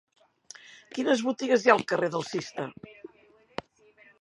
[0.95, 2.67] Quines botigues hi ha al carrer del Cister?